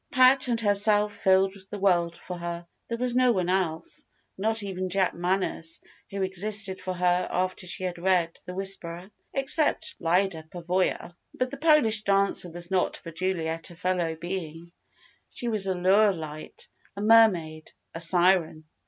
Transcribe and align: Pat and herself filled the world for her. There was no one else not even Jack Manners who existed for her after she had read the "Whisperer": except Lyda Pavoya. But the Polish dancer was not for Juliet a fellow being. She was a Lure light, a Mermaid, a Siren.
Pat 0.09 0.47
and 0.47 0.59
herself 0.59 1.13
filled 1.13 1.53
the 1.69 1.77
world 1.77 2.15
for 2.17 2.35
her. 2.39 2.65
There 2.87 2.97
was 2.97 3.13
no 3.15 3.31
one 3.31 3.49
else 3.49 4.03
not 4.35 4.63
even 4.63 4.89
Jack 4.89 5.13
Manners 5.13 5.79
who 6.09 6.23
existed 6.23 6.81
for 6.81 6.95
her 6.95 7.27
after 7.31 7.67
she 7.67 7.83
had 7.83 7.99
read 7.99 8.35
the 8.47 8.55
"Whisperer": 8.55 9.11
except 9.31 9.93
Lyda 9.99 10.45
Pavoya. 10.49 11.15
But 11.35 11.51
the 11.51 11.57
Polish 11.57 12.01
dancer 12.01 12.49
was 12.49 12.71
not 12.71 12.97
for 12.97 13.11
Juliet 13.11 13.69
a 13.69 13.75
fellow 13.75 14.15
being. 14.15 14.71
She 15.29 15.47
was 15.47 15.67
a 15.67 15.75
Lure 15.75 16.11
light, 16.13 16.67
a 16.95 17.01
Mermaid, 17.03 17.69
a 17.93 17.99
Siren. 17.99 18.63